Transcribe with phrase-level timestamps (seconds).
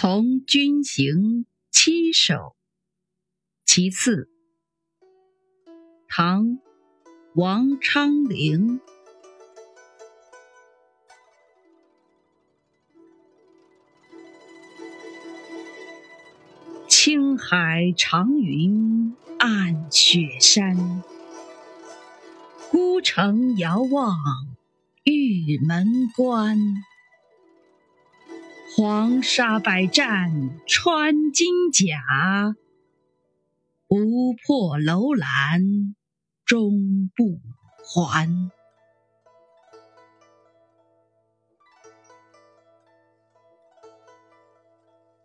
[0.00, 2.54] 从军行七首，
[3.64, 4.30] 其次，
[6.06, 6.60] 唐，
[7.34, 8.78] 王昌龄。
[16.86, 21.02] 青海长云暗雪山，
[22.70, 24.16] 孤城遥望
[25.02, 26.56] 玉门关。
[28.80, 30.30] 黄沙百战
[30.68, 32.54] 穿金甲，
[33.88, 35.96] 不破楼兰
[36.44, 37.40] 终不
[37.82, 38.52] 还。